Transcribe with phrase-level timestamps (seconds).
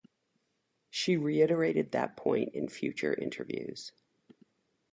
[0.89, 3.91] She reiterated that point in future interviews.